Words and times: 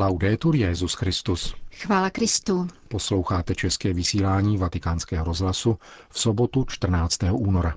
Laudetur 0.00 0.56
Jezus 0.56 0.94
Christus. 0.94 1.54
Chvála 1.74 2.10
Kristu. 2.10 2.68
Posloucháte 2.88 3.54
české 3.54 3.92
vysílání 3.92 4.56
Vatikánského 4.56 5.24
rozhlasu 5.24 5.78
v 6.10 6.20
sobotu 6.20 6.64
14. 6.68 7.18
února. 7.32 7.74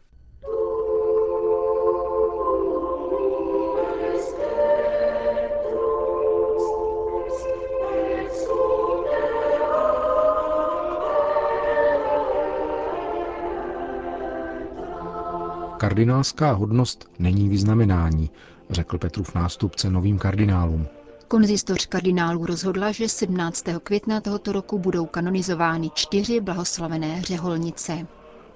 Kardinálská 15.77 16.51
hodnost 16.51 17.09
není 17.19 17.49
vyznamenání, 17.49 18.29
řekl 18.69 18.97
Petrův 18.97 19.35
nástupce 19.35 19.89
novým 19.89 20.17
kardinálům. 20.17 20.87
Konzistoř 21.31 21.85
kardinálů 21.85 22.45
rozhodla, 22.45 22.91
že 22.91 23.09
17. 23.09 23.65
května 23.83 24.21
tohoto 24.21 24.51
roku 24.51 24.79
budou 24.79 25.05
kanonizovány 25.05 25.89
čtyři 25.93 26.39
blahoslavené 26.39 27.21
řeholnice. 27.21 28.07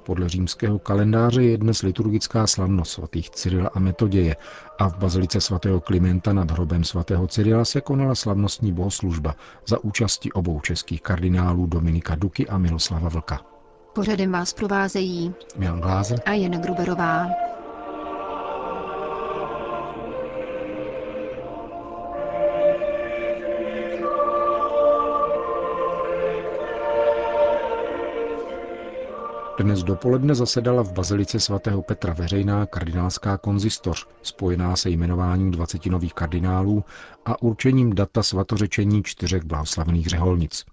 Podle 0.03 0.29
římského 0.29 0.79
kalendáře 0.79 1.43
je 1.43 1.57
dnes 1.57 1.81
liturgická 1.81 2.47
slavnost 2.47 2.91
svatých 2.91 3.29
Cyrila 3.29 3.69
a 3.73 3.79
Metoděje 3.79 4.35
a 4.79 4.89
v 4.89 4.97
bazilice 4.97 5.41
svatého 5.41 5.81
Klimenta 5.81 6.33
nad 6.33 6.51
hrobem 6.51 6.83
svatého 6.83 7.27
Cyrila 7.27 7.65
se 7.65 7.81
konala 7.81 8.15
slavnostní 8.15 8.73
bohoslužba 8.73 9.35
za 9.67 9.83
účasti 9.83 10.31
obou 10.31 10.59
českých 10.59 11.01
kardinálů 11.01 11.65
Dominika 11.65 12.15
Duky 12.15 12.47
a 12.47 12.57
Miloslava 12.57 13.09
Vlka. 13.09 13.41
Pořadem 13.93 14.31
vás 14.31 14.53
provázejí 14.53 15.33
Milan 15.57 15.81
Glázer 15.81 16.21
a 16.25 16.31
Jana 16.31 16.57
Gruberová. 16.57 17.44
Dnes 29.65 29.83
dopoledne 29.83 30.35
zasedala 30.35 30.83
v 30.83 30.93
bazilice 30.93 31.39
svatého 31.39 31.81
Petra 31.81 32.13
veřejná 32.13 32.65
kardinálská 32.65 33.37
konzistoř, 33.37 34.07
spojená 34.21 34.75
se 34.75 34.89
jmenováním 34.89 35.51
20 35.51 35.85
nových 35.85 36.13
kardinálů 36.13 36.83
a 37.25 37.41
určením 37.41 37.95
data 37.95 38.23
svatořečení 38.23 39.03
čtyřech 39.03 39.43
blahoslavených 39.43 40.07
řeholnic. 40.07 40.65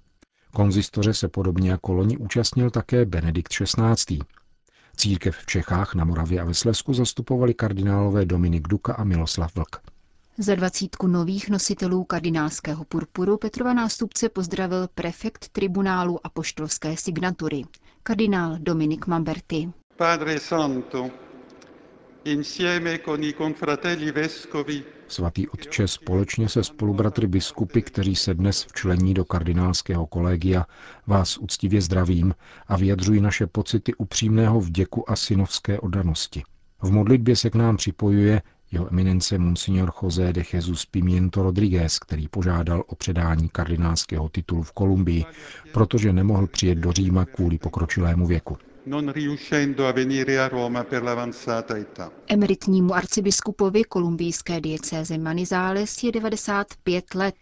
Konzistoře 0.55 1.15
se 1.15 1.29
podobně 1.29 1.71
jako 1.71 1.93
loni 1.93 2.17
účastnil 2.17 2.71
také 2.71 3.07
Benedikt 3.07 3.53
XVI. 3.53 4.19
Církev 4.97 5.37
v 5.37 5.47
Čechách, 5.47 5.95
na 5.95 6.05
Moravě 6.05 6.41
a 6.41 6.45
ve 6.45 6.55
Slesku 6.55 6.95
zastupovali 6.95 7.55
kardinálové 7.55 8.25
Dominik 8.25 8.69
Duka 8.69 8.95
a 8.95 9.05
Miloslav 9.05 9.55
Vlk. 9.55 9.92
Za 10.39 10.55
dvacítku 10.55 11.07
nových 11.07 11.49
nositelů 11.49 12.05
kardinálského 12.05 12.85
purpuru 12.85 13.37
Petrova 13.37 13.75
nástupce 13.75 14.29
pozdravil 14.29 14.89
prefekt 14.95 15.49
tribunálu 15.49 16.27
apoštolské 16.27 16.97
signatury, 16.97 17.63
kardinál 18.03 18.57
Dominik 18.59 19.07
Mamberti. 19.07 19.73
Padre 19.97 20.41
Santo, 20.41 21.11
insieme 22.25 22.99
con 22.99 23.25
i 23.25 23.33
confratelli 23.33 24.13
vescovi 24.13 24.85
Svatý 25.09 25.49
otče 25.49 25.89
společně 25.89 26.49
se 26.49 26.65
spolubratry 26.65 27.27
biskupy, 27.27 27.81
kteří 27.83 28.17
se 28.17 28.35
dnes 28.35 28.63
včlení 28.63 29.15
do 29.15 29.25
kardinálského 29.25 30.07
kolegia, 30.07 30.67
vás 31.07 31.39
úctivě 31.39 31.81
zdravím 31.81 32.35
a 32.69 32.77
vyjadřují 32.77 33.21
naše 33.21 33.47
pocity 33.47 33.95
upřímného 33.95 34.61
vděku 34.61 35.11
a 35.11 35.17
synovské 35.17 35.81
oddanosti. 35.81 36.43
V 36.83 36.91
modlitbě 36.91 37.37
se 37.37 37.51
k 37.51 37.55
nám 37.55 37.77
připojuje 37.77 38.43
jeho 38.73 38.89
eminence 38.91 39.39
Monsignor 39.39 39.93
José 40.03 40.33
de 40.33 40.43
Jesus 40.53 40.87
Pimiento 40.87 41.43
Rodriguez, 41.43 41.99
který 41.99 42.29
požádal 42.29 42.85
o 42.87 42.95
předání 42.95 43.49
kardinálského 43.49 44.29
titulu 44.29 44.63
v 44.63 44.73
Kolumbii, 44.73 45.25
protože 45.73 46.13
nemohl 46.13 46.47
přijet 46.47 46.79
do 46.79 46.93
Říma 46.93 47.25
kvůli 47.25 47.59
pokročilému 47.59 48.27
věku. 48.27 48.59
Emeritnímu 52.29 52.95
arcibiskupovi 52.95 53.85
kolumbijské 53.85 54.61
diecéze 54.61 55.19
Manizales 55.19 56.03
je 56.03 56.13
95 56.13 57.15
let. 57.15 57.35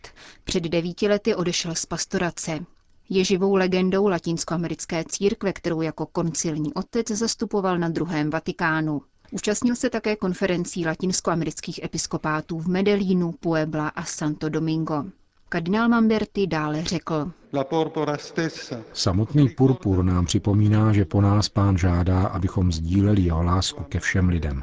Před 0.44 0.62
devíti 0.64 1.08
lety 1.08 1.34
odešel 1.34 1.74
z 1.74 1.86
pastorace. 1.86 2.64
Je 3.08 3.24
živou 3.24 3.54
legendou 3.54 4.06
latinskoamerické 4.08 5.04
církve, 5.08 5.52
kterou 5.52 5.82
jako 5.82 6.06
koncilní 6.06 6.74
otec 6.74 7.10
zastupoval 7.10 7.78
na 7.78 7.88
druhém 7.88 8.30
Vatikánu. 8.30 9.02
Účastnil 9.30 9.76
se 9.76 9.90
také 9.90 10.16
konferencí 10.16 10.86
latinskoamerických 10.86 11.82
episkopátů 11.82 12.58
v 12.58 12.66
Medellínu, 12.66 13.32
Puebla 13.32 13.88
a 13.88 14.04
Santo 14.04 14.48
Domingo. 14.48 15.04
Kardinál 15.48 15.88
Mamberti 15.88 16.46
dále 16.46 16.84
řekl. 16.84 17.32
La 17.52 17.64
porpora 17.64 18.16
stessa 18.16 18.80
Samotný 18.92 19.48
purpur 19.48 20.04
nám 20.04 20.26
připomíná, 20.26 20.92
že 20.92 21.04
po 21.04 21.20
nás 21.20 21.48
pán 21.48 21.78
žádá, 21.78 22.26
abychom 22.26 22.72
sdíleli 22.72 23.22
jeho 23.22 23.42
lásku 23.42 23.84
ke 23.84 24.00
všem 24.00 24.28
lidem. 24.28 24.62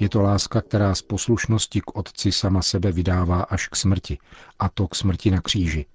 Je 0.00 0.08
to 0.08 0.22
láska, 0.22 0.60
která 0.60 0.94
z 0.94 1.02
poslušnosti 1.02 1.80
k 1.80 1.96
Otci 1.96 2.32
sama 2.32 2.62
sebe 2.62 2.92
vydává 2.92 3.42
až 3.42 3.68
k 3.68 3.76
smrti, 3.76 4.18
a 4.58 4.68
to 4.68 4.88
k 4.88 4.94
smrti 4.94 5.30
na 5.30 5.40
kříži. 5.40 5.86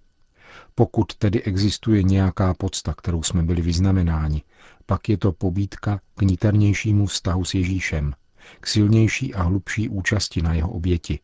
Pokud 0.80 1.16
tedy 1.16 1.44
existuje 1.44 2.04
nějaká 2.04 2.54
podsta, 2.54 2.94
kterou 2.94 3.24
jsme 3.24 3.44
byli 3.44 3.62
vyznamenáni, 3.62 4.44
pak 4.86 5.10
je 5.10 5.18
to 5.18 5.32
pobídka 5.32 6.00
k 6.16 6.22
niternějšímu 6.22 7.06
vztahu 7.06 7.46
s 7.46 7.54
Ježíšem, 7.54 8.14
k 8.60 8.68
silnější 8.68 9.34
a 9.34 9.42
hlubší 9.42 9.90
účasti 9.90 10.42
na 10.42 10.54
jeho 10.54 10.70
oběti, 10.70 11.20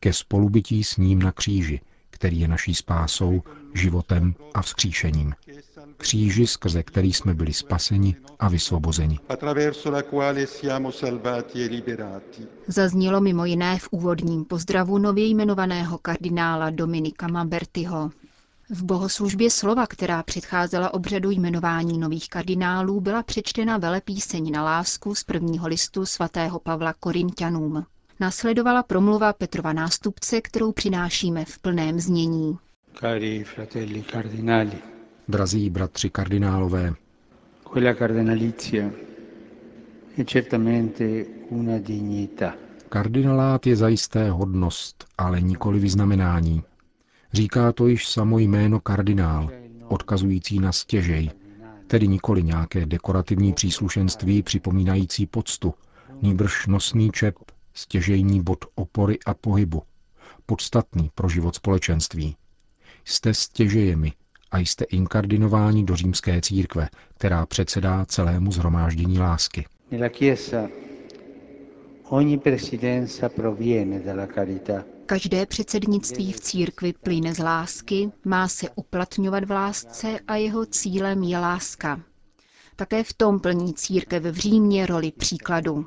ke 0.00 0.12
spolubytí 0.12 0.84
s 0.84 0.96
ním 0.96 1.18
na 1.18 1.32
kříži, 1.32 1.80
který 2.10 2.40
je 2.40 2.48
naší 2.48 2.74
spásou, 2.74 3.42
životem 3.74 4.34
a 4.54 4.62
vzkříšením. 4.62 5.34
Kříži, 5.96 6.46
skrze 6.46 6.82
který 6.82 7.12
jsme 7.12 7.34
byli 7.34 7.52
spaseni 7.52 8.16
a 8.38 8.48
vysvobozeni. 8.48 9.18
attraverso 9.28 9.90
la 9.90 10.02
quale 10.02 10.46
siamo 10.46 10.92
salvati 10.92 11.64
e 11.64 11.68
liberati. 11.68 12.46
Zaznělo 12.66 13.20
mimo 13.20 13.44
jiné 13.44 13.78
v 13.78 13.88
úvodním 13.90 14.44
pozdravu 14.44 14.98
nově 14.98 15.26
jmenovaného 15.26 15.98
kardinála 15.98 16.70
Dominika 16.70 17.28
Mambertiho. 17.28 18.10
V 18.70 18.82
bohoslužbě 18.84 19.50
slova, 19.50 19.86
která 19.86 20.22
předcházela 20.22 20.94
obřadu 20.94 21.30
jmenování 21.30 21.98
nových 21.98 22.28
kardinálů, 22.28 23.00
byla 23.00 23.22
přečtena 23.22 23.78
velepíseň 23.78 24.50
na 24.52 24.64
lásku 24.64 25.14
z 25.14 25.24
prvního 25.24 25.68
listu 25.68 26.06
svatého 26.06 26.58
Pavla 26.58 26.92
Korintianům. 26.92 27.84
Následovala 28.20 28.82
promluva 28.82 29.32
Petrova 29.32 29.72
nástupce, 29.72 30.40
kterou 30.40 30.72
přinášíme 30.72 31.44
v 31.44 31.58
plném 31.58 32.00
znění. 32.00 32.58
Cari 33.00 33.44
fratelli 33.44 34.04
cardinali, 34.12 34.72
Drazí 35.28 35.70
bratři 35.70 36.10
kardinálové, 36.10 36.94
quella 37.72 37.94
cardinalizia 37.94 38.90
è 40.18 40.24
certamente 40.24 41.24
una 41.50 41.78
dignità. 41.78 42.54
kardinalát 42.88 43.66
je 43.66 43.76
zajisté 43.76 44.30
hodnost, 44.30 45.04
ale 45.18 45.40
nikoli 45.40 45.78
vyznamenání. 45.78 46.62
Říká 47.32 47.72
to 47.72 47.86
již 47.86 48.08
samo 48.08 48.38
jméno 48.38 48.80
kardinál, 48.80 49.50
odkazující 49.88 50.58
na 50.58 50.72
stěžej, 50.72 51.30
tedy 51.86 52.08
nikoli 52.08 52.42
nějaké 52.42 52.86
dekorativní 52.86 53.52
příslušenství 53.52 54.42
připomínající 54.42 55.26
poctu, 55.26 55.74
nýbrž 56.22 56.66
nosný 56.66 57.10
čep, 57.10 57.34
stěžejní 57.74 58.42
bod 58.42 58.64
opory 58.74 59.18
a 59.26 59.34
pohybu, 59.34 59.82
podstatný 60.46 61.10
pro 61.14 61.28
život 61.28 61.54
společenství. 61.54 62.36
Jste 63.04 63.34
stěžejemi 63.34 64.12
a 64.50 64.58
jste 64.58 64.84
inkardinováni 64.84 65.84
do 65.84 65.96
římské 65.96 66.40
církve, 66.40 66.88
která 67.14 67.46
předsedá 67.46 68.04
celému 68.04 68.52
zhromáždění 68.52 69.18
lásky. 69.18 69.66
Nella 69.90 70.08
Chiesa 70.08 70.68
ogni 72.08 72.38
presidenza 72.38 73.28
proviene 73.28 74.00
dalla 74.00 74.26
carità. 74.26 74.84
Každé 75.12 75.46
předsednictví 75.46 76.32
v 76.32 76.40
církvi 76.40 76.92
plyne 76.92 77.34
z 77.34 77.38
lásky, 77.38 78.12
má 78.24 78.48
se 78.48 78.70
uplatňovat 78.70 79.44
v 79.44 79.50
lásce 79.50 80.18
a 80.28 80.36
jeho 80.36 80.66
cílem 80.66 81.22
je 81.22 81.38
láska. 81.38 82.00
Také 82.76 83.04
v 83.04 83.12
tom 83.12 83.40
plní 83.40 83.74
církev 83.74 84.22
v 84.22 84.36
Římě 84.36 84.86
roli 84.86 85.12
příkladu. 85.12 85.86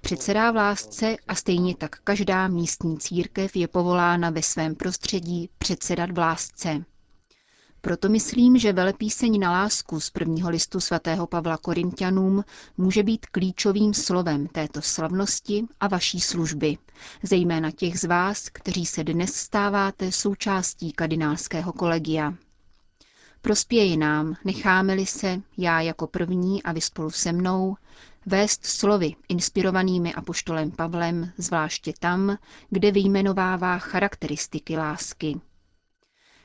Předsedá 0.00 0.50
v 0.50 0.56
lásce 0.56 1.16
a 1.28 1.34
stejně 1.34 1.76
tak 1.76 1.96
každá 2.04 2.48
místní 2.48 2.98
církev 2.98 3.56
je 3.56 3.68
povolána 3.68 4.30
ve 4.30 4.42
svém 4.42 4.74
prostředí 4.74 5.48
předsedat 5.58 6.10
v 6.10 6.18
lásce. 6.18 6.84
Proto 7.84 8.08
myslím, 8.08 8.58
že 8.58 8.72
velepíseň 8.72 9.40
na 9.40 9.52
lásku 9.52 10.00
z 10.00 10.10
prvního 10.10 10.50
listu 10.50 10.80
svatého 10.80 11.26
Pavla 11.26 11.56
Korintianům 11.56 12.44
může 12.76 13.02
být 13.02 13.26
klíčovým 13.26 13.94
slovem 13.94 14.46
této 14.46 14.82
slavnosti 14.82 15.64
a 15.80 15.88
vaší 15.88 16.20
služby, 16.20 16.78
zejména 17.22 17.70
těch 17.70 17.98
z 18.00 18.04
vás, 18.04 18.48
kteří 18.48 18.86
se 18.86 19.04
dnes 19.04 19.34
stáváte 19.34 20.12
součástí 20.12 20.92
kardinálského 20.92 21.72
kolegia. 21.72 22.34
Prospěje 23.40 23.96
nám, 23.96 24.36
necháme-li 24.44 25.06
se, 25.06 25.42
já 25.58 25.80
jako 25.80 26.06
první 26.06 26.62
a 26.62 26.72
vy 26.72 26.80
spolu 26.80 27.10
se 27.10 27.32
mnou, 27.32 27.76
vést 28.26 28.66
slovy 28.66 29.14
inspirovanými 29.28 30.14
apoštolem 30.14 30.70
Pavlem, 30.70 31.32
zvláště 31.36 31.92
tam, 32.00 32.38
kde 32.70 32.92
vyjmenovává 32.92 33.78
charakteristiky 33.78 34.76
lásky. 34.76 35.40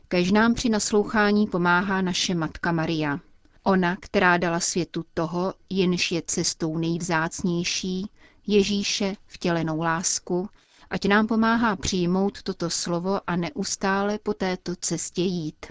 Kež 0.09 0.31
nám 0.31 0.53
při 0.53 0.69
naslouchání 0.69 1.47
pomáhá 1.47 2.01
naše 2.01 2.35
Matka 2.35 2.71
Maria. 2.71 3.19
Ona, 3.63 3.95
která 3.99 4.37
dala 4.37 4.59
světu 4.59 5.03
toho, 5.13 5.53
jenž 5.69 6.11
je 6.11 6.21
cestou 6.27 6.77
nejvzácnější, 6.77 8.09
Ježíše, 8.47 9.15
vtělenou 9.25 9.81
lásku, 9.81 10.49
ať 10.89 11.05
nám 11.05 11.27
pomáhá 11.27 11.75
přijmout 11.75 12.41
toto 12.43 12.69
slovo 12.69 13.19
a 13.27 13.35
neustále 13.35 14.19
po 14.23 14.33
této 14.33 14.75
cestě 14.75 15.21
jít. 15.21 15.65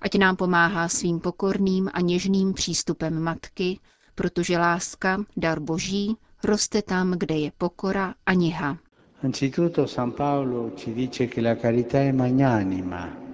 Ať 0.00 0.14
nám 0.18 0.36
pomáhá 0.36 0.88
svým 0.88 1.20
pokorným 1.20 1.90
a 1.94 2.00
něžným 2.00 2.52
přístupem 2.54 3.22
matky, 3.22 3.78
protože 4.14 4.58
láska, 4.58 5.24
dar 5.36 5.60
boží, 5.60 6.16
roste 6.44 6.82
tam, 6.82 7.10
kde 7.10 7.34
je 7.34 7.52
pokora 7.58 8.14
a 8.26 8.32
něha. 8.32 8.78
Anzitutto 9.22 9.86
San 9.86 10.12
Paolo 10.12 10.70
ci 10.76 10.94
dice 10.94 11.26
che 11.26 11.40
la 11.40 11.54
carità 11.56 11.98
è 11.98 12.12
magnanima. 12.12 13.31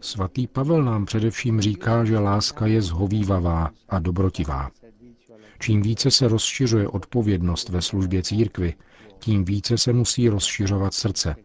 Svatý 0.00 0.46
Pavel 0.46 0.84
nám 0.84 1.04
především 1.04 1.60
říká, 1.60 2.04
že 2.04 2.18
láska 2.18 2.66
je 2.66 2.82
zhovývavá 2.82 3.70
a 3.88 3.98
dobrotivá. 3.98 4.70
Čím 5.58 5.82
více 5.82 6.10
se 6.10 6.28
rozšiřuje 6.28 6.88
odpovědnost 6.88 7.68
ve 7.68 7.82
službě 7.82 8.22
církvy, 8.22 8.74
tím 9.18 9.44
více 9.44 9.78
se 9.78 9.92
musí 9.92 10.28
rozšiřovat 10.28 10.94
srdce, 10.94 11.36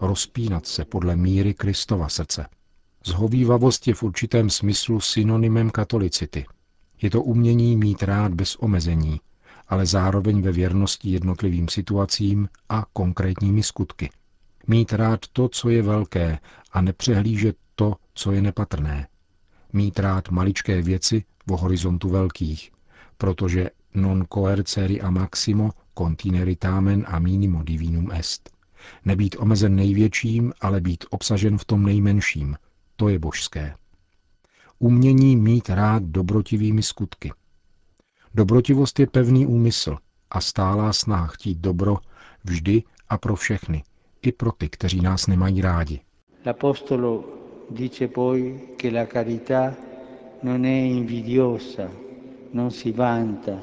rozpínat 0.00 0.66
se 0.66 0.84
podle 0.84 1.16
míry 1.16 1.54
Kristova 1.54 2.08
srdce. 2.08 2.46
Zhovývavost 3.06 3.88
je 3.88 3.94
v 3.94 4.02
určitém 4.02 4.50
smyslu 4.50 5.00
synonymem 5.00 5.70
katolicity. 5.70 6.46
Je 7.02 7.10
to 7.10 7.22
umění 7.22 7.76
mít 7.76 8.02
rád 8.02 8.34
bez 8.34 8.56
omezení, 8.56 9.20
ale 9.68 9.86
zároveň 9.86 10.42
ve 10.42 10.52
věrnosti 10.52 11.10
jednotlivým 11.10 11.68
situacím 11.68 12.48
a 12.68 12.86
konkrétními 12.92 13.62
skutky. 13.62 14.10
Mít 14.66 14.92
rád 14.92 15.20
to, 15.32 15.48
co 15.48 15.68
je 15.68 15.82
velké 15.82 16.38
a 16.72 16.80
nepřehlížet 16.80 17.56
to, 17.74 17.96
co 18.14 18.32
je 18.32 18.42
nepatrné. 18.42 19.08
Mít 19.72 19.98
rád 19.98 20.28
maličké 20.28 20.82
věci 20.82 21.24
v 21.46 21.50
horizontu 21.50 22.08
velkých, 22.08 22.72
protože 23.18 23.70
non 23.94 24.24
coerceri 24.34 25.00
a 25.00 25.10
maximo 25.10 25.70
contineri 25.98 26.56
tamen 26.56 27.04
a 27.08 27.18
minimo 27.18 27.62
divinum 27.62 28.10
est. 28.12 28.50
Nebýt 29.04 29.36
omezen 29.38 29.74
největším, 29.74 30.52
ale 30.60 30.80
být 30.80 31.04
obsažen 31.10 31.58
v 31.58 31.64
tom 31.64 31.82
nejmenším. 31.82 32.56
To 32.96 33.08
je 33.08 33.18
božské. 33.18 33.74
Umění 34.78 35.36
mít 35.36 35.70
rád 35.70 36.02
dobrotivými 36.02 36.82
skutky. 36.82 37.32
Dobrotivost 38.34 38.98
je 38.98 39.06
pevný 39.06 39.46
úmysl 39.46 39.96
a 40.30 40.40
stálá 40.40 40.92
snaha 40.92 41.26
chtít 41.26 41.58
dobro 41.58 41.98
vždy 42.44 42.82
a 43.08 43.18
pro 43.18 43.36
všechny, 43.36 43.84
i 44.26 44.32
pro 44.32 44.52
ty, 44.52 44.68
kteří 44.68 45.00
nás 45.00 45.26
nemají 45.26 45.60
rádi. 45.60 46.00
L'Apostolo 46.46 47.24
dice 47.70 48.08
poi 48.08 48.60
che 48.76 48.90
la 48.90 49.06
carità 49.06 49.74
non 50.42 50.64
è 50.64 50.80
invidiosa, 50.98 51.90
non 52.52 52.70
si 52.70 52.92
vanta, 52.92 53.62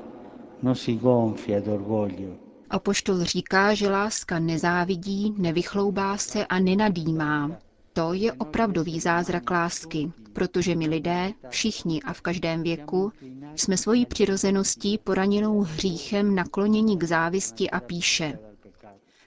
non 0.59 0.75
si 0.75 0.95
gonfia 0.97 1.59
d'orgoglio. 1.59 2.37
Apoštol 2.69 3.23
říká, 3.23 3.73
že 3.73 3.89
láska 3.89 4.39
nezávidí, 4.39 5.33
nevychloubá 5.37 6.17
se 6.17 6.45
a 6.45 6.59
nenadýmá. 6.59 7.51
To 7.93 8.13
je 8.13 8.33
opravdový 8.33 8.99
zázrak 8.99 9.51
lásky, 9.51 10.11
protože 10.33 10.75
my 10.75 10.87
lidé, 10.87 11.33
všichni 11.49 12.01
a 12.01 12.13
v 12.13 12.21
každém 12.21 12.63
věku, 12.63 13.11
jsme 13.55 13.77
svojí 13.77 14.05
přirozeností 14.05 14.97
poraněnou 14.97 15.59
hříchem 15.59 16.35
nakloněni 16.35 16.97
k 16.97 17.03
závisti 17.03 17.69
a 17.69 17.79
píše. 17.79 18.39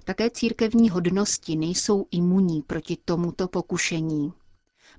Také 0.05 0.31
církevní 0.31 0.91
hodnosti 0.91 1.57
nejsou 1.57 2.07
imunní 2.11 2.63
proti 2.63 2.97
tomuto 3.05 3.49
pokušení. 3.49 4.33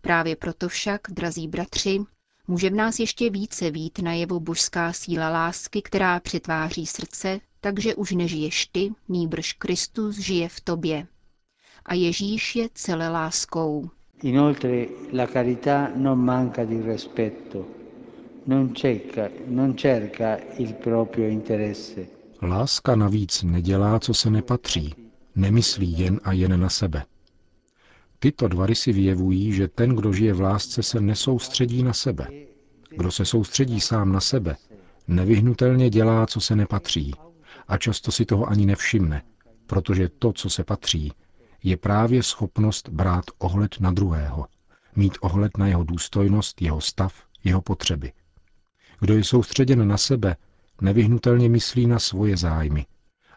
Právě 0.01 0.35
proto 0.35 0.69
však, 0.69 1.01
drazí 1.09 1.47
bratři, 1.47 1.99
může 2.47 2.69
v 2.69 2.73
nás 2.73 2.99
ještě 2.99 3.29
více 3.29 3.71
vít 3.71 3.99
na 3.99 4.13
jevo 4.13 4.39
božská 4.39 4.93
síla 4.93 5.29
lásky, 5.29 5.81
která 5.81 6.19
přetváří 6.19 6.85
srdce, 6.85 7.39
takže 7.61 7.95
už 7.95 8.11
nežiješ 8.11 8.65
ty, 8.65 8.91
nýbrž 9.09 9.53
Kristus 9.53 10.15
žije 10.17 10.49
v 10.49 10.61
tobě. 10.61 11.07
A 11.85 11.93
Ježíš 11.93 12.55
je 12.55 12.69
celé 12.73 13.09
láskou. 13.09 13.89
Inoltre 14.23 14.85
la 15.13 15.27
carità 15.27 15.91
non 15.95 16.19
manca 16.19 16.63
di 16.65 16.81
rispetto, 16.81 17.65
non 18.45 18.75
cerca, 18.75 19.29
non 19.47 19.75
cerca 19.77 20.37
il 20.57 20.73
proprio 20.73 21.27
interesse. 21.29 22.14
Láska 22.41 22.95
navíc 22.95 23.43
nedělá, 23.43 23.99
co 23.99 24.13
se 24.13 24.29
nepatří, 24.29 24.95
nemyslí 25.35 25.99
jen 25.99 26.19
a 26.23 26.31
jen 26.31 26.59
na 26.59 26.69
sebe. 26.69 27.05
Tyto 28.19 28.47
dva 28.47 28.65
rysy 28.65 28.93
vyjevují, 28.93 29.53
že 29.53 29.67
ten, 29.67 29.95
kdo 29.95 30.13
žije 30.13 30.33
v 30.33 30.41
lásce, 30.41 30.83
se 30.83 31.01
nesoustředí 31.01 31.83
na 31.83 31.93
sebe. 31.93 32.27
Kdo 32.89 33.11
se 33.11 33.25
soustředí 33.25 33.81
sám 33.81 34.11
na 34.11 34.19
sebe, 34.19 34.55
nevyhnutelně 35.07 35.89
dělá, 35.89 36.27
co 36.27 36.41
se 36.41 36.55
nepatří. 36.55 37.13
A 37.67 37.77
často 37.77 38.11
si 38.11 38.25
toho 38.25 38.45
ani 38.49 38.65
nevšimne, 38.65 39.23
protože 39.67 40.09
to, 40.19 40.33
co 40.33 40.49
se 40.49 40.63
patří, 40.63 41.11
je 41.63 41.77
právě 41.77 42.23
schopnost 42.23 42.89
brát 42.89 43.25
ohled 43.37 43.79
na 43.79 43.91
druhého, 43.91 44.45
mít 44.95 45.17
ohled 45.21 45.57
na 45.57 45.67
jeho 45.67 45.83
důstojnost, 45.83 46.61
jeho 46.61 46.81
stav, 46.81 47.13
jeho 47.43 47.61
potřeby. 47.61 48.11
Kdo 48.99 49.13
je 49.13 49.23
soustředěn 49.23 49.87
na 49.87 49.97
sebe, 49.97 50.35
nevyhnutelně 50.81 51.49
myslí 51.49 51.87
na 51.87 51.99
svoje 51.99 52.37
zájmy. 52.37 52.85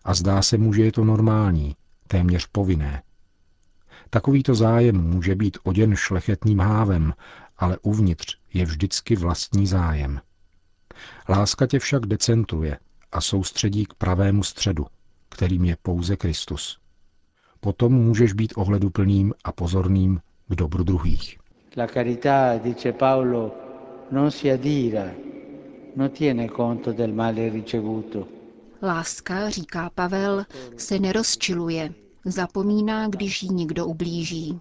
A 0.05 0.15
zdá 0.15 0.43
se 0.43 0.59
mu, 0.59 0.73
že 0.73 0.83
je 0.85 0.93
to 0.93 1.05
normální, 1.05 1.77
téměř 2.09 2.47
povinné. 2.47 3.03
Takovýto 4.11 4.55
zájem 4.55 4.97
může 5.01 5.35
být 5.35 5.59
oděn 5.63 5.97
šlechetným 5.97 6.59
hávem, 6.61 7.15
ale 7.57 7.79
uvnitř 7.83 8.37
je 8.55 8.65
vždycky 8.65 9.17
vlastní 9.17 9.67
zájem. 9.67 10.21
Láska 11.29 11.67
tě 11.67 11.79
však 11.79 12.07
decentruje 12.07 12.79
a 13.13 13.21
soustředí 13.21 13.87
k 13.87 13.95
pravému 13.95 14.43
středu, 14.43 14.87
kterým 15.29 15.65
je 15.65 15.77
pouze 15.83 16.17
Kristus. 16.17 16.79
Potom 17.61 17.93
můžeš 17.93 18.33
být 18.33 18.53
ohleduplným 18.57 19.35
a 19.45 19.53
pozorným 19.53 20.21
k 20.49 20.55
dobru 20.55 20.85
druhých. 20.85 21.39
La 21.77 21.87
carità, 21.87 22.59
dice 22.59 22.93
Paolo, 22.93 23.53
non 24.11 24.31
si 24.31 24.53
adira, 24.53 25.11
Láska, 28.83 29.51
říká 29.51 29.91
Pavel, 29.95 30.45
se 30.77 30.99
nerozčiluje, 30.99 31.95
zapomíná, 32.25 33.09
když 33.09 33.43
jí 33.43 33.49
někdo 33.49 33.87
ublíží. 33.87 34.61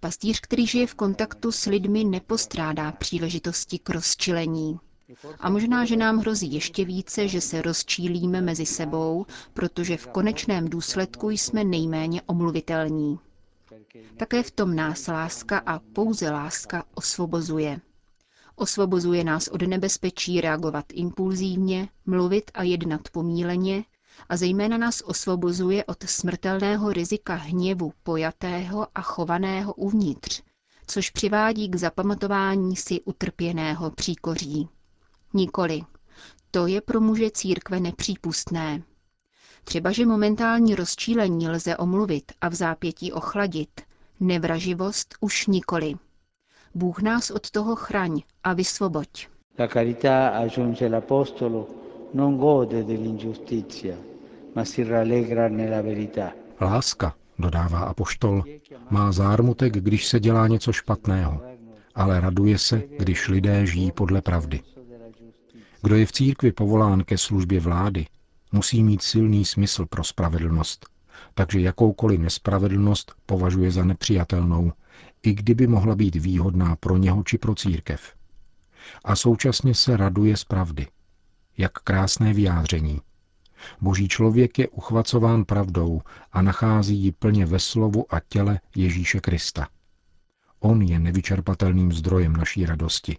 Pastýř, 0.00 0.40
který 0.40 0.66
žije 0.66 0.86
v 0.86 0.94
kontaktu 0.94 1.52
s 1.52 1.66
lidmi, 1.66 2.04
nepostrádá 2.04 2.92
příležitosti 2.92 3.78
k 3.78 3.90
rozčilení. 3.90 4.78
A 5.40 5.50
možná, 5.50 5.84
že 5.84 5.96
nám 5.96 6.18
hrozí 6.18 6.52
ještě 6.52 6.84
více, 6.84 7.28
že 7.28 7.40
se 7.40 7.62
rozčílíme 7.62 8.40
mezi 8.40 8.66
sebou, 8.66 9.26
protože 9.54 9.96
v 9.96 10.06
konečném 10.06 10.68
důsledku 10.68 11.30
jsme 11.30 11.64
nejméně 11.64 12.22
omluvitelní. 12.26 13.18
Také 14.16 14.42
v 14.42 14.50
tom 14.50 14.76
nás 14.76 15.06
láska 15.06 15.58
a 15.58 15.78
pouze 15.78 16.30
láska 16.30 16.84
osvobozuje. 16.94 17.80
Osvobozuje 18.60 19.24
nás 19.24 19.48
od 19.48 19.62
nebezpečí 19.62 20.40
reagovat 20.40 20.84
impulzívně, 20.92 21.88
mluvit 22.06 22.50
a 22.54 22.62
jednat 22.62 23.00
pomíleně 23.12 23.84
a 24.28 24.36
zejména 24.36 24.78
nás 24.78 25.00
osvobozuje 25.04 25.84
od 25.84 26.02
smrtelného 26.02 26.92
rizika 26.92 27.34
hněvu 27.34 27.92
pojatého 28.02 28.86
a 28.94 29.02
chovaného 29.02 29.74
uvnitř, 29.74 30.42
což 30.86 31.10
přivádí 31.10 31.68
k 31.68 31.76
zapamatování 31.76 32.76
si 32.76 33.00
utrpěného 33.00 33.90
příkoří. 33.90 34.68
Nikoli. 35.34 35.80
To 36.50 36.66
je 36.66 36.80
pro 36.80 37.00
muže 37.00 37.30
církve 37.30 37.80
nepřípustné. 37.80 38.82
Třeba, 39.64 39.92
že 39.92 40.06
momentální 40.06 40.74
rozčílení 40.74 41.48
lze 41.48 41.76
omluvit 41.76 42.32
a 42.40 42.48
v 42.48 42.54
zápětí 42.54 43.12
ochladit, 43.12 43.80
nevraživost 44.20 45.14
už 45.20 45.46
nikoli. 45.46 45.94
Bůh 46.74 47.02
nás 47.02 47.30
od 47.30 47.50
toho 47.50 47.76
chraň 47.76 48.20
a 48.44 48.52
vysvoboď. 48.52 49.28
La 49.58 49.68
carità, 49.68 50.28
aggiunge 50.28 50.88
l'Apostolo, 50.88 51.68
non 52.14 52.36
gode 52.38 52.84
dell'ingiustizia, 52.84 53.94
ma 54.54 54.64
si 54.64 54.84
rallegra 54.84 55.48
nella 55.48 55.82
verità. 55.82 56.32
Láska, 56.60 57.14
dodává 57.38 57.78
apoštol, 57.78 58.44
má 58.90 59.12
zármutek, 59.12 59.72
když 59.72 60.06
se 60.06 60.20
dělá 60.20 60.48
něco 60.48 60.72
špatného, 60.72 61.40
ale 61.94 62.20
raduje 62.20 62.58
se, 62.58 62.82
když 62.98 63.28
lidé 63.28 63.66
žijí 63.66 63.92
podle 63.92 64.22
pravdy. 64.22 64.60
Kdo 65.82 65.96
je 65.96 66.06
v 66.06 66.12
církvi 66.12 66.52
povolán 66.52 67.04
ke 67.04 67.18
službě 67.18 67.60
vlády, 67.60 68.06
musí 68.52 68.82
mít 68.82 69.02
silný 69.02 69.44
smysl 69.44 69.86
pro 69.86 70.04
spravedlnost, 70.04 70.86
takže 71.34 71.60
jakoukoliv 71.60 72.20
nespravedlnost 72.20 73.12
považuje 73.26 73.70
za 73.70 73.84
nepřijatelnou, 73.84 74.72
i 75.22 75.34
kdyby 75.34 75.66
mohla 75.66 75.94
být 75.94 76.16
výhodná 76.16 76.76
pro 76.76 76.96
něho 76.96 77.22
či 77.24 77.38
pro 77.38 77.54
církev. 77.54 78.14
A 79.04 79.16
současně 79.16 79.74
se 79.74 79.96
raduje 79.96 80.36
z 80.36 80.44
pravdy. 80.44 80.86
Jak 81.58 81.72
krásné 81.72 82.34
vyjádření. 82.34 83.00
Boží 83.80 84.08
člověk 84.08 84.58
je 84.58 84.68
uchvacován 84.68 85.44
pravdou 85.44 86.00
a 86.32 86.42
nachází 86.42 86.96
ji 86.96 87.12
plně 87.12 87.46
ve 87.46 87.58
slovu 87.58 88.14
a 88.14 88.20
těle 88.28 88.60
Ježíše 88.76 89.20
Krista. 89.20 89.68
On 90.60 90.82
je 90.82 90.98
nevyčerpatelným 90.98 91.92
zdrojem 91.92 92.32
naší 92.32 92.66
radosti. 92.66 93.16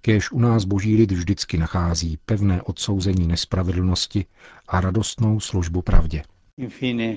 Kéž 0.00 0.32
u 0.32 0.38
nás 0.38 0.64
boží 0.64 0.96
lid 0.96 1.12
vždycky 1.12 1.58
nachází 1.58 2.18
pevné 2.24 2.62
odsouzení 2.62 3.26
nespravedlnosti 3.26 4.24
a 4.68 4.80
radostnou 4.80 5.40
službu 5.40 5.82
pravdě. 5.82 6.22
Infine, 6.56 7.16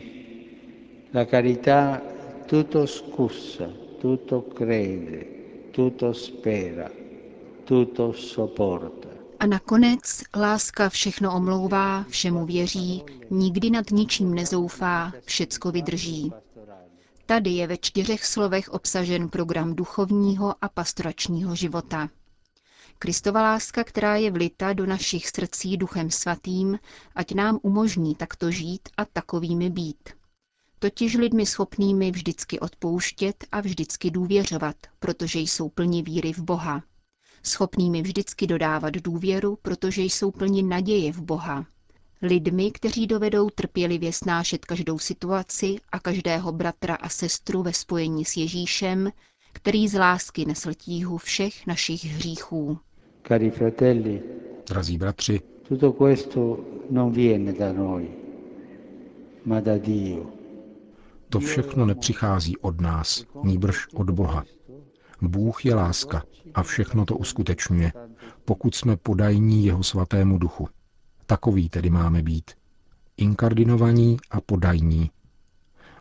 la 1.16 1.26
carità 1.26 2.02
tutto 2.46 2.86
scusa, 2.86 3.70
tutto 4.02 4.42
crede, 4.42 5.26
tutto 5.72 6.14
spera, 6.14 6.90
tutto 7.66 8.14
sopporta. 8.14 9.10
A 9.40 9.46
nakonec 9.46 10.24
láska 10.36 10.90
všechno 10.90 11.36
omlouvá, 11.36 12.04
všemu 12.10 12.46
věří, 12.46 13.04
nikdy 13.30 13.70
nad 13.70 13.92
ničím 13.92 14.34
nezoufá, 14.34 15.12
všecko 15.26 15.72
vydrží. 15.72 16.32
Tady 17.26 17.50
je 17.50 17.68
ve 17.68 17.78
čtyřech 17.78 18.26
slovech 18.26 18.70
obsažen 18.70 19.30
program 19.30 19.76
duchovního 19.76 20.56
a 20.62 20.70
pastoračního 20.70 21.56
života. 21.56 22.10
Kristova 23.00 23.42
láska, 23.42 23.84
která 23.84 24.16
je 24.16 24.32
vlita 24.32 24.74
do 24.74 24.86
našich 24.86 25.28
srdcí 25.30 25.78
duchem 25.78 26.12
svatým, 26.12 26.80
ať 27.16 27.34
nám 27.34 27.60
umožní 27.62 28.16
takto 28.16 28.52
žít 28.52 28.90
a 28.98 29.06
takovými 29.06 29.70
být. 29.70 30.10
Totiž 30.84 31.18
lidmi 31.18 31.46
schopnými 31.46 32.12
vždycky 32.12 32.60
odpouštět 32.60 33.36
a 33.52 33.62
vždycky 33.62 34.12
důvěřovat, 34.12 34.76
protože 35.00 35.40
jsou 35.40 35.70
plni 35.70 36.04
víry 36.04 36.34
v 36.34 36.40
Boha. 36.40 36.84
Schopnými 37.44 38.02
vždycky 38.02 38.48
dodávat 38.48 38.94
důvěru, 38.94 39.58
protože 39.62 40.02
jsou 40.02 40.32
plni 40.32 40.64
naděje 40.64 41.12
v 41.12 41.22
Boha. 41.22 41.66
Lidmi, 42.22 42.72
kteří 42.72 43.08
dovedou 43.08 43.50
trpělivě 43.50 44.14
snášet 44.14 44.66
každou 44.66 45.00
situaci 45.00 45.76
a 45.92 46.00
každého 46.00 46.52
bratra 46.52 46.96
a 46.96 47.10
sestru 47.10 47.64
ve 47.64 47.74
spojení 47.74 48.26
s 48.26 48.38
Ježíšem, 48.38 49.12
který 49.54 49.88
z 49.88 50.00
lásky 50.00 50.46
nesl 50.46 50.74
tíhu 50.74 51.18
všech 51.18 51.68
našich 51.68 52.06
hříchů. 52.06 52.78
Cari 53.28 53.52
fratelli, 53.52 54.22
Drazí 54.70 54.98
bratři, 54.98 55.42
tutto 55.68 55.92
questo 55.92 56.60
non 56.90 57.12
viene 57.12 57.54
da 57.54 57.74
noi, 57.74 58.08
ma 59.46 59.60
da 59.60 59.78
Dio. 59.78 60.43
To 61.34 61.40
všechno 61.40 61.86
nepřichází 61.86 62.58
od 62.58 62.82
nás, 62.82 63.24
nýbrž 63.44 63.88
od 63.94 64.10
Boha. 64.10 64.44
Bůh 65.22 65.66
je 65.66 65.76
láska 65.76 66.24
a 66.54 66.64
všechno 66.64 67.06
to 67.06 67.16
uskutečňuje, 67.18 67.94
pokud 68.46 68.76
jsme 68.76 68.98
podajní 68.98 69.66
jeho 69.66 69.84
svatému 69.84 70.38
duchu. 70.38 70.70
Takový 71.26 71.70
tedy 71.70 71.90
máme 71.90 72.22
být. 72.22 72.52
Inkardinovaní 73.18 74.18
a 74.32 74.42
podajní. 74.42 75.12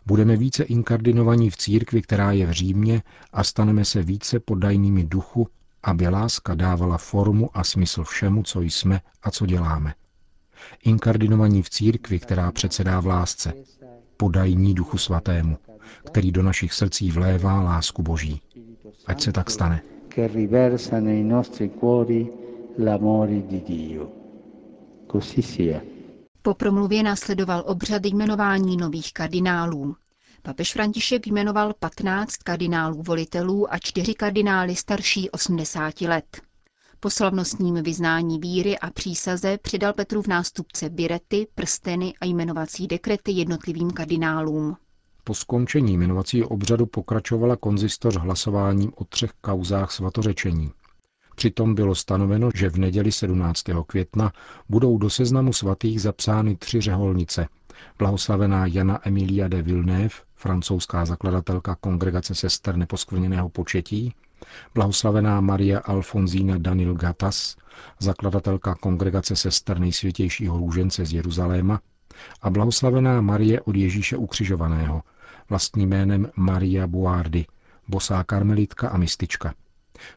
Budeme 0.05 0.37
více 0.37 0.63
inkardinovaní 0.63 1.49
v 1.49 1.57
církvi, 1.57 2.01
která 2.01 2.31
je 2.31 2.45
v 2.45 2.51
Římě 2.51 3.03
a 3.31 3.43
staneme 3.43 3.85
se 3.85 4.03
více 4.03 4.39
podajnými 4.39 5.03
duchu, 5.03 5.47
aby 5.83 6.07
láska 6.07 6.55
dávala 6.55 6.97
formu 6.97 7.49
a 7.57 7.63
smysl 7.63 8.03
všemu, 8.03 8.43
co 8.43 8.61
jsme 8.61 9.01
a 9.23 9.31
co 9.31 9.45
děláme. 9.45 9.93
Inkardinovaní 10.83 11.63
v 11.63 11.69
církvi, 11.69 12.19
která 12.19 12.51
předsedá 12.51 12.99
v 12.99 13.05
lásce, 13.07 13.53
podajní 14.23 14.73
duchu 14.73 14.97
svatému, 14.97 15.57
který 16.05 16.31
do 16.31 16.43
našich 16.43 16.73
srdcí 16.73 17.11
vlévá 17.11 17.61
lásku 17.61 18.03
Boží. 18.03 18.41
Ať 19.05 19.21
se 19.21 19.31
tak 19.31 19.51
stane. 19.51 19.81
che 20.07 20.27
riversa 20.27 20.99
nei 20.99 21.23
nostri 21.23 21.71
cuori 21.79 22.31
l'amore 22.77 23.45
di 23.47 23.61
Dio. 23.63 24.11
Così 25.07 25.41
sia. 25.41 25.81
Po 26.41 26.53
promluvě 26.53 27.03
následoval 27.03 27.63
obřad 27.67 28.05
jmenování 28.05 28.77
nových 28.77 29.13
kardinálů. 29.13 29.95
Papež 30.41 30.73
František 30.73 31.27
jmenoval 31.27 31.73
15 31.79 32.35
kardinálů 32.35 33.03
volitelů 33.03 33.73
a 33.73 33.77
4 33.77 34.13
kardinály 34.13 34.75
starší 34.75 35.29
80 35.29 36.01
let. 36.01 36.41
Po 37.03 37.09
slavnostním 37.09 37.75
vyznání 37.83 38.39
víry 38.39 38.79
a 38.79 38.89
přísaze 38.89 39.57
přidal 39.57 39.93
Petru 39.93 40.21
v 40.21 40.27
nástupce 40.27 40.89
birety, 40.89 41.47
prsteny 41.55 42.13
a 42.21 42.25
jmenovací 42.25 42.87
dekrety 42.87 43.31
jednotlivým 43.31 43.91
kardinálům. 43.91 44.77
Po 45.23 45.33
skončení 45.33 45.93
jmenovacího 45.93 46.47
obřadu 46.47 46.85
pokračovala 46.85 47.55
konzistoř 47.55 48.15
hlasováním 48.17 48.91
o 48.95 49.05
třech 49.05 49.31
kauzách 49.41 49.91
svatořečení. 49.91 50.71
Přitom 51.35 51.75
bylo 51.75 51.95
stanoveno, 51.95 52.49
že 52.55 52.69
v 52.69 52.77
neděli 52.77 53.11
17. 53.11 53.63
května 53.87 54.31
budou 54.69 54.97
do 54.97 55.09
seznamu 55.09 55.53
svatých 55.53 56.01
zapsány 56.01 56.55
tři 56.55 56.81
řeholnice. 56.81 57.47
Blahoslavená 57.99 58.65
Jana 58.65 59.07
Emilia 59.07 59.47
de 59.47 59.61
Villeneuve, 59.61 60.15
francouzská 60.35 61.05
zakladatelka 61.05 61.75
kongregace 61.75 62.35
sester 62.35 62.75
neposkvrněného 62.77 63.49
početí, 63.49 64.13
blahoslavená 64.75 65.41
Maria 65.41 65.79
Alfonzína 65.79 66.57
Danil 66.57 66.93
Gatas, 66.93 67.55
zakladatelka 67.99 68.75
kongregace 68.75 69.35
sester 69.35 69.79
nejsvětějšího 69.79 70.57
růžence 70.57 71.05
z 71.05 71.13
Jeruzaléma, 71.13 71.79
a 72.41 72.49
blahoslavená 72.49 73.21
Marie 73.21 73.61
od 73.61 73.75
Ježíše 73.75 74.17
ukřižovaného, 74.17 75.01
vlastním 75.49 75.89
jménem 75.89 76.31
Maria 76.35 76.87
Buardi, 76.87 77.45
bosá 77.87 78.23
karmelitka 78.23 78.89
a 78.89 78.97
mistička. 78.97 79.53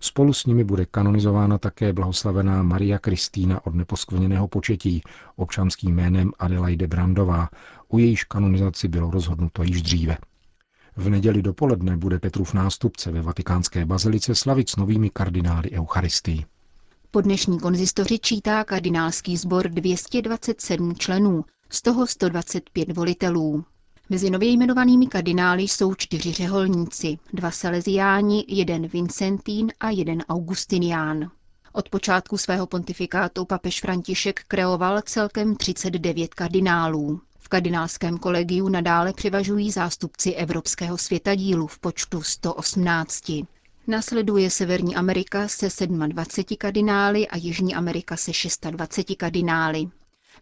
Spolu 0.00 0.32
s 0.32 0.46
nimi 0.46 0.64
bude 0.64 0.86
kanonizována 0.86 1.58
také 1.58 1.92
blahoslavená 1.92 2.62
Maria 2.62 2.98
Kristýna 2.98 3.66
od 3.66 3.74
neposkvrněného 3.74 4.48
početí, 4.48 5.02
občanským 5.36 5.94
jménem 5.94 6.32
Adelaide 6.38 6.86
Brandová, 6.86 7.48
u 7.88 7.98
jejíž 7.98 8.24
kanonizaci 8.24 8.88
bylo 8.88 9.10
rozhodnuto 9.10 9.62
již 9.62 9.82
dříve. 9.82 10.16
V 10.96 11.08
neděli 11.08 11.42
dopoledne 11.42 11.96
bude 11.96 12.18
Petrův 12.18 12.54
nástupce 12.54 13.12
ve 13.12 13.22
vatikánské 13.22 13.86
bazilice 13.86 14.34
slavit 14.34 14.70
s 14.70 14.76
novými 14.76 15.10
kardinály 15.10 15.70
Eucharistii. 15.72 16.44
Po 17.10 17.20
dnešní 17.20 17.58
konzistoři 17.60 18.18
čítá 18.18 18.64
kardinálský 18.64 19.36
sbor 19.36 19.68
227 19.68 20.94
členů, 20.94 21.44
z 21.70 21.82
toho 21.82 22.06
125 22.06 22.96
volitelů. 22.96 23.64
Mezi 24.08 24.30
nově 24.30 24.48
jmenovanými 24.48 25.06
kardinály 25.06 25.62
jsou 25.62 25.94
čtyři 25.94 26.32
řeholníci, 26.32 27.18
dva 27.32 27.50
saleziáni, 27.50 28.44
jeden 28.48 28.86
Vincentín 28.86 29.72
a 29.80 29.90
jeden 29.90 30.22
Augustinián. 30.28 31.30
Od 31.72 31.88
počátku 31.88 32.38
svého 32.38 32.66
pontifikátu 32.66 33.44
papež 33.44 33.80
František 33.80 34.40
kreoval 34.48 35.00
celkem 35.04 35.56
39 35.56 36.34
kardinálů. 36.34 37.20
V 37.46 37.48
kardinálském 37.48 38.18
kolegiu 38.18 38.68
nadále 38.68 39.12
převažují 39.12 39.70
zástupci 39.70 40.32
Evropského 40.32 40.98
světadílu 40.98 41.66
v 41.66 41.78
počtu 41.78 42.22
118. 42.22 43.30
Nasleduje 43.86 44.50
Severní 44.50 44.96
Amerika 44.96 45.48
se 45.48 45.68
27 45.86 46.56
kardinály 46.58 47.28
a 47.28 47.36
Jižní 47.36 47.74
Amerika 47.74 48.16
se 48.16 48.30
26 48.70 49.16
kardinály. 49.16 49.88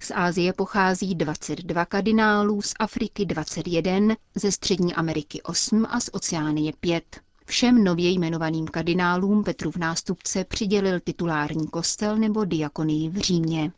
Z 0.01 0.11
Ázie 0.15 0.53
pochází 0.53 1.15
22 1.15 1.85
kardinálů, 1.85 2.63
z 2.63 2.75
Afriky 2.79 3.25
21, 3.27 4.15
ze 4.35 4.53
Střední 4.53 4.95
Ameriky 4.95 5.43
8 5.43 5.87
a 5.91 6.01
z 6.01 6.11
Oceánie 6.13 6.73
5. 6.81 7.21
Všem 7.47 7.85
nově 7.85 8.11
jmenovaným 8.11 8.67
kardinálům 8.67 9.45
Petru 9.45 9.71
v 9.71 9.77
nástupce 9.77 10.45
přidělil 10.45 11.01
titulární 11.01 11.67
kostel 11.69 12.17
nebo 12.17 12.45
diakonii 12.45 13.09
v 13.09 13.17
Římě. 13.17 13.73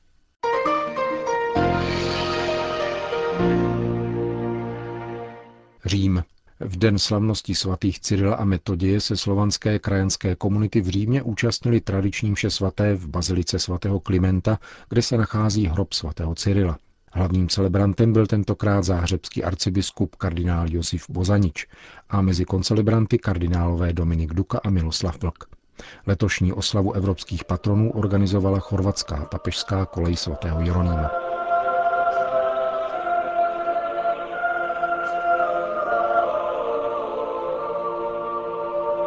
Řím. 5.87 6.25
V 6.61 6.77
den 6.77 6.99
slavnosti 6.99 7.55
svatých 7.55 8.01
Cyrila 8.01 8.37
a 8.37 8.45
Metodie 8.45 9.01
se 9.01 9.17
slovanské 9.17 9.79
krajanské 9.79 10.37
komunity 10.37 10.81
v 10.81 10.89
Římě 10.89 11.23
účastnili 11.23 11.81
tradiční 11.81 12.31
mše 12.31 12.51
svaté 12.51 12.95
v 12.95 13.09
bazilice 13.09 13.59
svatého 13.59 14.01
Klimenta, 14.01 14.59
kde 14.89 15.03
se 15.03 15.17
nachází 15.17 15.67
hrob 15.67 15.93
svatého 15.93 16.35
Cyrila. 16.35 16.79
Hlavním 17.13 17.49
celebrantem 17.49 18.13
byl 18.13 18.27
tentokrát 18.27 18.85
záhřebský 18.85 19.45
arcibiskup 19.45 20.17
kardinál 20.17 20.67
Josif 20.71 21.11
Bozanič 21.11 21.67
a 22.09 22.21
mezi 22.21 22.45
koncelebranty 22.45 23.19
kardinálové 23.19 23.93
Dominik 23.93 24.35
Duka 24.35 24.61
a 24.65 24.71
Miloslav 24.71 25.23
Vlk. 25.23 25.45
Letošní 26.07 26.53
oslavu 26.53 26.93
evropských 26.93 27.45
patronů 27.45 27.93
organizovala 27.93 28.59
chorvatská 28.59 29.25
papežská 29.25 29.87
kolej 29.87 30.17
svatého 30.17 30.61
Jeronýma. 30.61 31.26